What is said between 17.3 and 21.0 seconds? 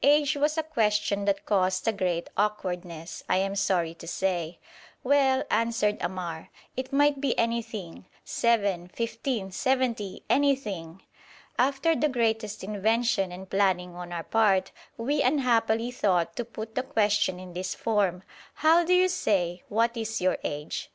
in this form: 'How do you say "What is your age?"'